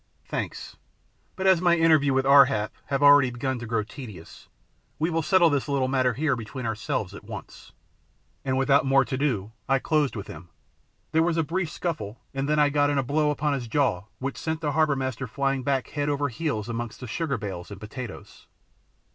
[0.25, 0.77] "Thanks,
[1.35, 4.47] but as my interviews with Ar hap have already begun to grow tedious,
[4.97, 7.71] we will settle this little matter here between ourselves at once."
[8.43, 10.49] And without more to do I closed with him.
[11.11, 14.05] There was a brief scuffle and then I got in a blow upon his jaw
[14.17, 17.79] which sent the harbour master flying back head over heels amongst the sugar bales and
[17.79, 18.47] potatoes.